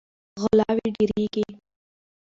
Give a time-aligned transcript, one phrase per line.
[0.41, 1.45] غلاوې ډیریږي.